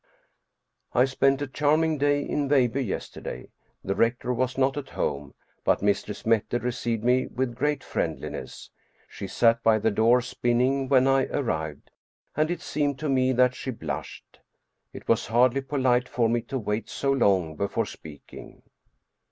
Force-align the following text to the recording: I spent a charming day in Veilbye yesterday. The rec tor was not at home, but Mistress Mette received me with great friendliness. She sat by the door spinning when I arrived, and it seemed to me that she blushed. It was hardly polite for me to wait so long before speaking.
I 0.93 1.05
spent 1.05 1.43
a 1.43 1.47
charming 1.47 1.99
day 1.99 2.23
in 2.23 2.49
Veilbye 2.49 2.83
yesterday. 2.87 3.49
The 3.83 3.93
rec 3.93 4.17
tor 4.17 4.33
was 4.33 4.57
not 4.57 4.75
at 4.75 4.89
home, 4.89 5.35
but 5.63 5.83
Mistress 5.83 6.25
Mette 6.25 6.53
received 6.59 7.03
me 7.03 7.27
with 7.27 7.53
great 7.53 7.83
friendliness. 7.83 8.71
She 9.07 9.27
sat 9.27 9.61
by 9.61 9.77
the 9.77 9.91
door 9.91 10.19
spinning 10.21 10.87
when 10.89 11.05
I 11.07 11.25
arrived, 11.27 11.91
and 12.35 12.49
it 12.49 12.61
seemed 12.61 12.97
to 12.97 13.09
me 13.09 13.31
that 13.33 13.53
she 13.53 13.69
blushed. 13.69 14.39
It 14.91 15.07
was 15.07 15.27
hardly 15.27 15.61
polite 15.61 16.09
for 16.09 16.27
me 16.27 16.41
to 16.49 16.57
wait 16.57 16.89
so 16.89 17.11
long 17.11 17.55
before 17.55 17.85
speaking. 17.85 18.63